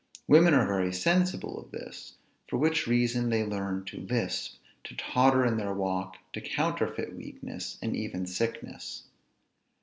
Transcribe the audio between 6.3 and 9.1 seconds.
to counterfeit weakness, and even sickness.